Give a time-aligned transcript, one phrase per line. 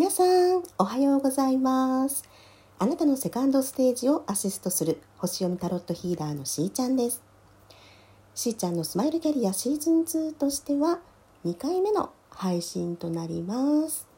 [0.00, 2.24] 皆さんおはようございます。
[2.78, 7.22] あなたのセカンドステージをアシストする星読みタロットヒーラーのしーちゃんです。
[8.34, 11.00] しーちゃんのスマイルキャリアシーズン2としては
[11.44, 14.08] 2回目の配信となります。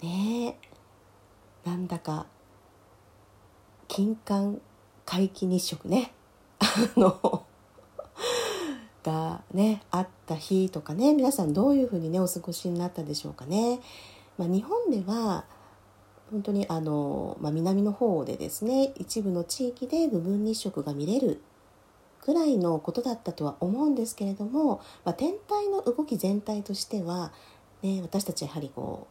[0.00, 0.58] ね
[1.66, 2.26] えなんだか
[3.88, 4.60] 金環
[5.06, 6.14] 皆既日食ね。
[6.60, 7.42] あの
[9.04, 13.80] がねあった日とかね皆さんどういうふうにねお過ごしになったでしょうかね。
[14.36, 15.44] まあ、日本では
[16.32, 21.40] 本当にあの、まあ、南の方でですね一部の地域で部分日食が見れる
[22.26, 27.32] ぐらいのことだったとは思うんですけれども、まあ、天体の動き全体としては、
[27.82, 29.06] ね、私たちやはりこ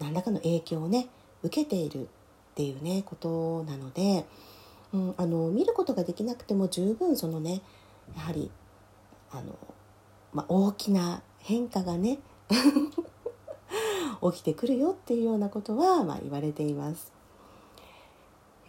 [0.00, 1.08] う何らかの影響をね
[1.42, 2.06] 受けているっ
[2.54, 4.26] ていうねことなので、
[4.92, 7.62] うん、あの見ることができなくても十分そのね
[8.14, 8.50] やはり
[9.30, 9.56] あの、
[10.32, 12.18] まあ、大きな変化がね
[14.32, 17.12] 起きてくるよっていうようなことは、まあ、言われています。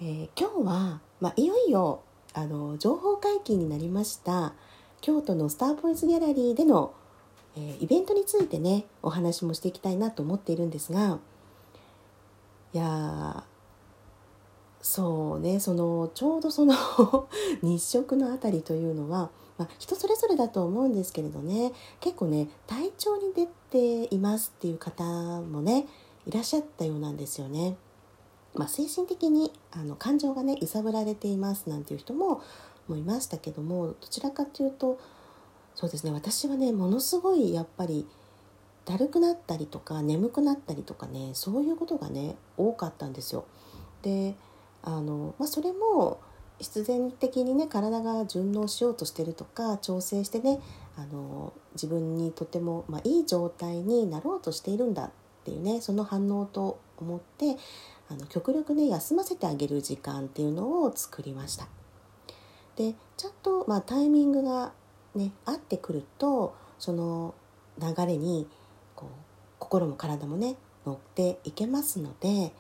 [0.02, 2.02] えー、今日は、まあ、いよいよ
[2.34, 4.54] あの情報解禁になりました
[5.02, 6.94] 京都のスターボイズギャラリーでの、
[7.58, 11.20] えー、イベントについてねお話もしていきたいなと思っているんですが
[12.74, 13.44] いや
[14.82, 16.76] そうねそのちょうどその
[17.62, 25.86] 日食のあたりというのはまあ、人それぞれだと思うんですけれどね結構ね体調に出ていますっていう方もね
[26.26, 27.76] いらっしゃったようなんですよね。
[28.56, 32.42] まあ、精神的にあの感情がね揺さぶられていますなんていう人も
[32.88, 35.00] もいましたけどもどちらかというと
[35.76, 38.08] そうですね私はねものすごいやっぱり
[38.86, 43.46] だるくなったりとか眠くなったりとかねそういうことがね多かったんですよ。
[44.02, 44.36] で
[44.82, 46.20] あの、まあ、それも
[46.60, 50.60] 必然的にね体が順応しようとしてるとか調整してね
[50.98, 55.12] あの自分にとても、まあ、いい状態になろうとしているんだっ
[55.46, 57.58] ていうねその反応と思って
[58.10, 61.68] あの極力ね休ませてあげる時間っていうのを作りました。
[62.76, 64.72] でちゃんと、まあ、タイミングが
[65.16, 67.36] ね合ってくるとその
[67.78, 68.48] 流れに
[68.96, 69.10] こう
[69.60, 70.56] 心も体もね
[70.86, 72.54] 乗っていけますので、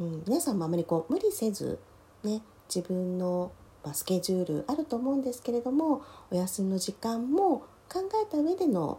[0.00, 1.78] うん、皆さんもあまりこう無理せず
[2.24, 2.42] ね
[2.74, 3.52] 自分の、
[3.94, 8.98] スケジュールあると思うんですけれどもお休みの時間も考えた上での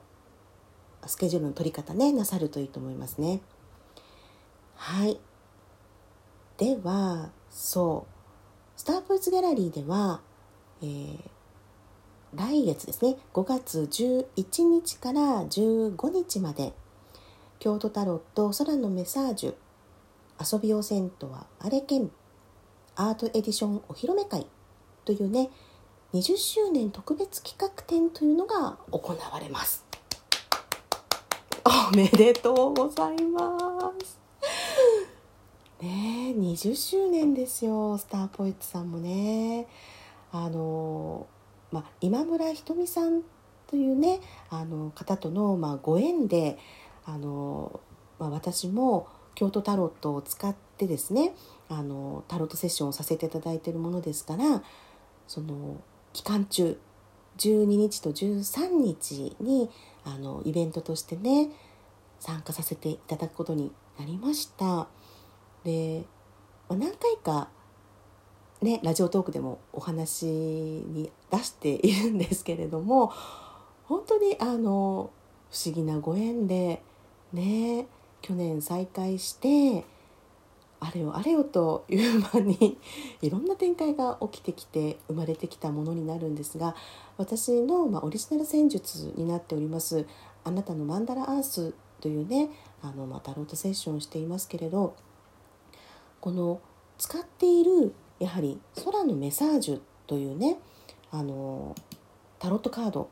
[1.06, 3.41] スケジュールの取り方ねなさるといいと思いますね。
[4.75, 5.19] はい。
[6.57, 8.80] ではそう。
[8.80, 10.22] スターポイツギャラリーでは、
[10.81, 11.19] えー、
[12.34, 13.18] 来月ですね。
[13.34, 16.74] 5月11日から15日まで
[17.59, 19.56] 京都タロット空のメサージュ
[20.53, 22.09] 遊び用セントはあれけん
[22.99, 24.45] アートエディションお披露目会
[25.05, 25.49] というね
[26.13, 29.85] 20周年特別企画展というのが行われます。
[31.65, 33.57] おめでとうございま
[34.01, 34.19] す。
[35.81, 37.97] ねえ20周年ですよ。
[37.97, 39.65] スターポエットさんもね。
[40.33, 41.25] あの
[41.71, 43.21] まあ、今村ひとみさん
[43.67, 46.57] というねあの方との、まあ、ご縁で
[47.05, 47.79] あの、
[48.19, 51.33] まあ、私も京都タロットを使ってですね
[51.69, 54.63] あのタロットセッションをさせていただいているものですから
[55.28, 55.81] その
[56.13, 56.80] 期間中
[57.38, 59.69] 12日と13日に
[60.03, 61.50] あのイベントとしてね
[62.19, 64.88] 参加させていただくことになりました。
[65.63, 66.03] で、
[66.68, 67.50] ま、何回か
[68.62, 73.13] ねラジオトークでもお話に出しているんですけれども
[73.86, 75.12] 本当にあの
[75.51, 76.81] 不思議なご縁で
[77.31, 77.88] ね
[78.22, 79.86] 去年再開して
[80.81, 82.78] あれよあれよという間に
[83.22, 86.75] いろんな展開が起きてきて生まれてきたものになるんですが
[87.17, 90.06] 私の、まあ、オリジナル戦術になっております
[90.45, 92.50] 「あなたのマンダラアース」というね
[92.81, 94.94] あの、まあ、タロットセッションをしていますけれど
[96.22, 96.62] この
[96.97, 100.59] 使っているやはり「空のメサージュ」というね
[101.12, 101.75] あの
[102.39, 103.09] タロットカード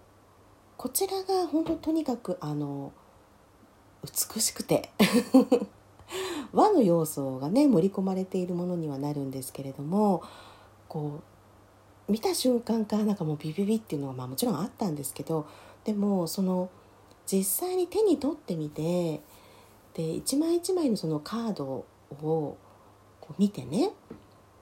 [0.77, 2.93] こちらが本当とにかくあの
[4.03, 4.89] 美しくて
[6.53, 10.23] 和の要素がね盛り込まれているものにはなるんですけれども
[10.87, 11.19] こ
[12.07, 15.45] う見た瞬間からなんかもうビビビっていうのはまあもちろんあったんですけど
[15.83, 16.69] でもその
[17.25, 19.21] 実際に手に取ってみて
[19.93, 21.85] で一枚一枚のそのカードを
[22.21, 22.57] こ
[23.31, 23.91] う見てね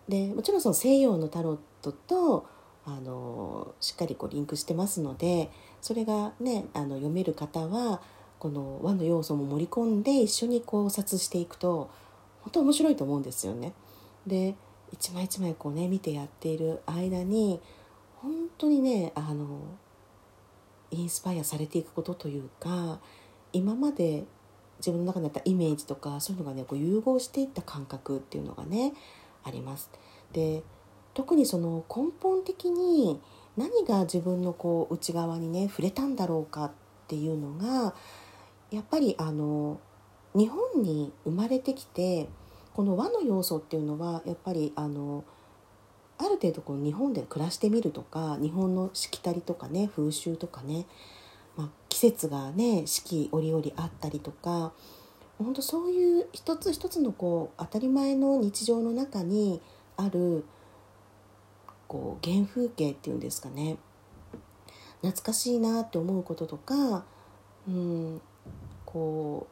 [0.08, 2.48] でもちろんその西洋のタロットと
[2.86, 5.50] あのしっかりこうリンクしてますので
[5.82, 8.02] それがねあの読める方は
[8.40, 11.90] この和の要素も盛り込んで一緒に考察していくと
[12.42, 13.74] 本当面白いと思うんですよね。
[14.28, 14.56] で
[14.92, 17.60] 一枚一枚こうね見てやっている間に
[18.18, 19.62] 本当にねあの
[20.92, 23.00] インスパイアされていくことというか
[23.52, 24.26] 今まで
[24.80, 28.94] 自分の中にあったイメージとかそういうのがねこう融合していった感覚っていうのがね
[29.44, 29.90] あります。
[30.32, 30.64] で
[31.14, 33.20] 特にその根本的に
[33.58, 36.72] 何が自分のこう内側にね触れたんだろうかっ
[37.08, 37.96] ていうのが
[38.72, 39.80] やっぱりあの
[40.36, 42.28] 日本に生まれてきて
[42.74, 45.24] この和の要素っていうのはやっぱりあの
[46.18, 50.86] ある程度こう日本で暮らしてみるとか日本のしきたりとかね風習とかね、
[51.56, 54.74] まあ、季節がね四季折々あったりとか
[55.38, 59.62] 本当そういう一つ一つのこう当たり前の日常の中に
[59.98, 60.46] ある
[61.88, 63.78] こう原風景っていうんですかね。
[65.02, 67.06] 懐かしいなって思うこととか、
[67.68, 68.22] うん、
[68.96, 69.48] こ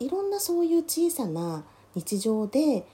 [0.00, 1.62] ういろんなそういう小さな
[1.94, 2.84] 日常で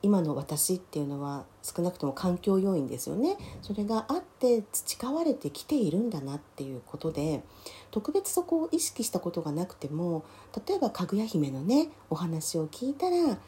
[0.00, 3.36] 今の私っていうのは少なくとも環境要因ですよね。
[3.62, 7.42] それがあって培われてきているんだなっていうことで
[7.90, 10.24] 特別そこを意識したことがなくても
[10.68, 13.38] 例えばかぐや姫のねお話を聞いたら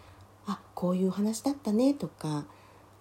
[0.48, 2.46] あこういう話だったねとか、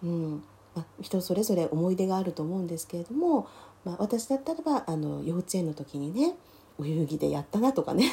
[0.03, 0.43] うん
[0.75, 3.47] まあ、人それぞれ思い出があると思うんですけれども、
[3.83, 6.35] まあ、私だったらばあの幼稚園の時にね
[6.77, 8.11] お遊戯でやったなとかね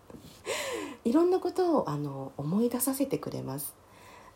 [1.04, 3.74] いろんなことをあの思い出させてくれます。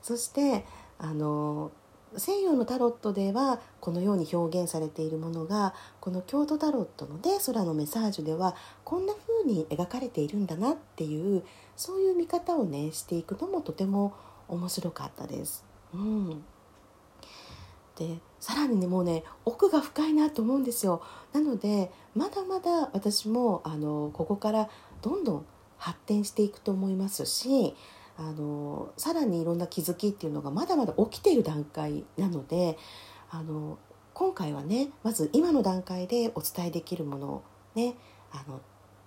[0.02, 0.64] そして
[0.98, 1.72] あの
[2.16, 11.44] 西洋のタロットではこのように表現されているものがこの京都タロットのね空のメサージュではこんな風に描かれているんだなっていう
[11.76, 14.12] そういう見方をねしていくのもとても
[14.48, 15.64] 面白かったです。
[15.94, 16.44] うん、
[18.00, 21.02] でさらにねもうね奥が深いなと思うんですよ。
[21.34, 24.70] なのでまだまだ私もあのここから
[25.02, 27.76] どんどん発展していくと思いますし
[28.16, 32.78] あのさらにいろんな気づきっていうのがまだまだ起きている段階なので
[33.30, 33.78] あの
[34.14, 37.42] 今回はねまず今の段階でお伝えできるものを
[37.74, 37.96] ね
[38.32, 38.62] あの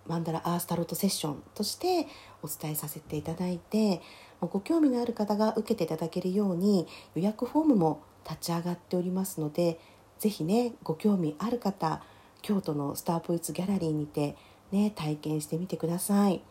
[0.06, 2.07] マンダラアースタロットセッションとして
[2.44, 4.01] お伝えさせていただいて
[4.39, 6.86] ご興味のある方が受けていただけるように
[7.16, 9.80] 予約フォームも立ち上がっておりますので
[10.20, 12.02] 是非ねご興味ある方
[12.42, 14.36] 京都のスターポイツギャラリーにて
[14.72, 16.42] ね体験してみてください。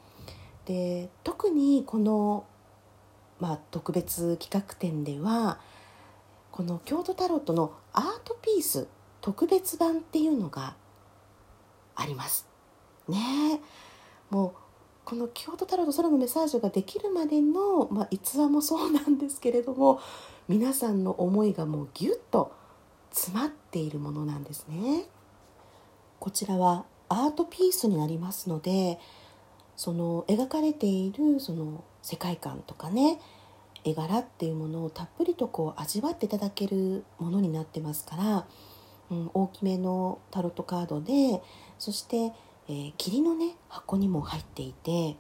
[0.65, 2.45] で特にこの
[3.43, 5.59] まあ、特別企画展では
[6.53, 8.87] この京都タロットのアートピース
[9.21, 10.77] 特別版っていうのが
[11.97, 12.47] あります。
[13.09, 13.61] ね
[14.31, 14.53] もう
[15.05, 20.01] この京都タロット空のメッサージができるまでの、まあ、逸話もそうなんですけれども
[20.49, 22.53] 皆さんの思いがもうギュッと
[23.11, 25.05] 詰まっているものなんですね。
[26.19, 28.99] こちらはアートピースになりますので
[29.77, 33.21] その描かれているその世界観とかね
[33.85, 38.47] 絵柄っていうものをたっぷりとこう味わっていただけるものになってますから、
[39.11, 41.43] うん、大きめのタロットカードで
[41.79, 42.33] そして、
[42.69, 45.17] えー、霧のね箱にも入っていて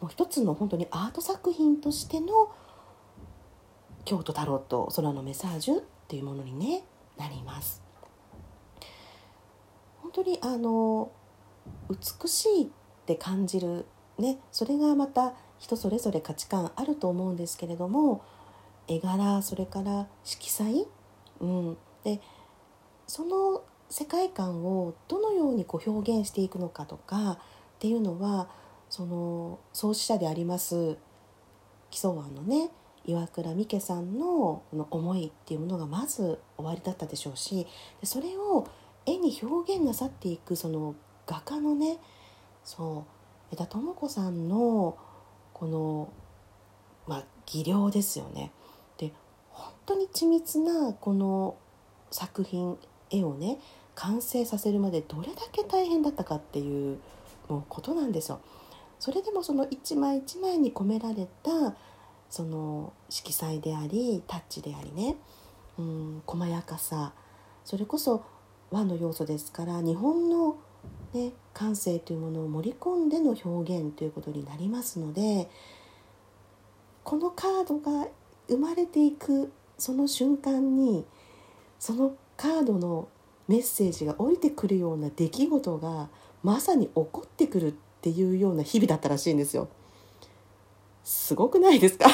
[0.00, 2.50] もう一つの本当にアート作品としての
[4.08, 6.82] 京都タロット空のメサージュっていうものに、ね、
[7.18, 7.82] なります。
[10.00, 11.12] 本当にあの
[11.90, 12.66] 美しいっ
[13.04, 13.84] て感じる
[14.16, 18.24] ねそれがまた人それぞれ価値観あると思うんですけれども
[18.86, 20.86] 絵柄それから色彩、
[21.40, 22.22] うん、で
[23.06, 27.38] その世界観をどのようにこう表現していくのかとかっ
[27.78, 28.48] ていうのは
[28.88, 30.96] その創始者であります
[31.90, 32.70] 基礎湾のね
[33.08, 37.66] 岩倉美家さんのの思いっていうものがまず終わりだったでしょうし
[38.04, 38.68] それを
[39.06, 40.94] 絵に表現なさっていくその
[41.26, 41.96] 画家のね
[42.64, 43.06] そ
[43.50, 44.98] う枝智子さんの
[45.54, 46.12] この、
[47.06, 48.52] まあ、技量ですよね。
[48.98, 49.14] で
[49.48, 51.56] 本当に緻密なこの
[52.10, 52.76] 作品
[53.10, 53.58] 絵をね
[53.94, 56.98] 完成させるまでどれだけ大変だったかっていう
[57.48, 58.40] もうことなんですよ。
[59.00, 61.74] それでもその一枚一枚に込められた
[62.30, 65.16] その色彩でありタッチでありね、
[65.78, 67.12] うん、細やかさ
[67.64, 68.24] それこそ
[68.70, 70.56] 和の要素ですから日本の
[71.14, 75.48] ね、感性というものを盛り込んでの表現ということになりますので
[77.02, 78.08] このカードが
[78.48, 81.06] 生まれていくその瞬間に
[81.78, 83.08] そのカードの
[83.46, 86.08] メッセージが降りてくるような出来事が
[86.42, 89.68] まさに起こってくるっていうような日々だったらしいんですよ。
[91.08, 92.06] すごくないですか？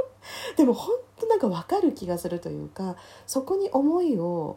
[0.56, 4.56] でも本当なんか分かる気がするというかそこに思いを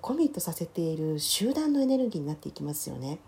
[0.00, 3.18] コミットさせている集団のエネルギーになっていきますよね。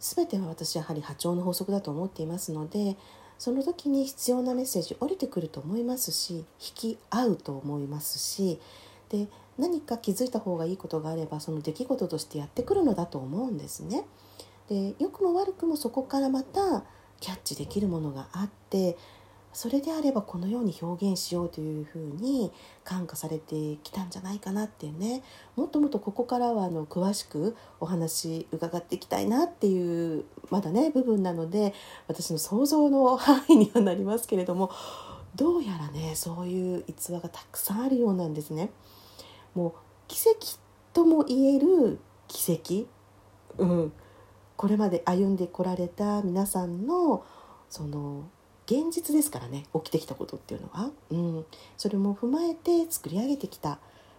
[0.00, 2.96] 全ては私やはり波長の法則だと思っていますので
[3.36, 8.60] その時に必要なメッセージ降りてくると思いますし引き合うと思いますし
[9.08, 9.26] で
[9.58, 14.06] 何か気づいた方がいいことがあればその出来事としてやってくるのだと思うんですね。
[14.68, 16.84] で良くも悪くもそこからまた
[17.20, 18.96] キャッチできるものがあって
[19.52, 22.52] それであればこのように表現しようというふうに
[22.84, 25.22] 感化されてきたんじゃないかなってね。
[25.56, 31.74] もっともっとここからはあの詳しくお話伺っていきたいなっていうまだね部分なので
[32.06, 34.70] 私の想像の範囲にはなりますけれども
[35.34, 38.70] どうやらねそういう逸話がたくさんあるようなんですね。
[39.54, 39.72] もう
[40.06, 40.58] 奇跡
[40.92, 41.98] とも言える
[42.28, 42.86] 奇跡、
[43.56, 43.92] うん、
[44.58, 47.24] これまで歩んでこられた皆さんの
[47.70, 48.28] その
[48.66, 51.46] 現実ですからね起きてきたことっていうのは、うん、
[51.76, 53.78] それも踏まえて作り上げてきた、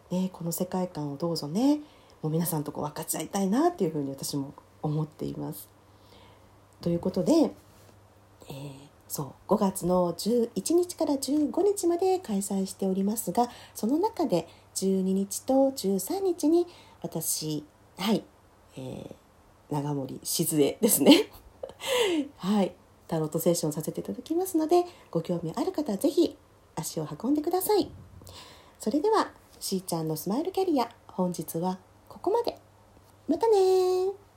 [0.09, 1.81] ね、この世界観をどうぞね。
[2.21, 5.67] もう皆さんとこ分かち合いたいなっていうふうに私も思っています。
[6.79, 8.71] ということで、えー、
[9.09, 16.65] そう5月の11日から15日まで開催しておりますがその中で12日と13日に
[17.01, 17.65] 私
[17.97, 18.23] はい、
[18.77, 19.15] えー、
[19.69, 21.29] 長森静江ですね。
[22.37, 22.73] はい。
[23.07, 26.37] タロットセッションさせていただきますのでご興味ある方は是非
[26.75, 27.89] 足を運んでください。
[28.79, 32.57] それではしーちゃんのスマイルキャリア本日はここまで。
[33.27, 34.28] またね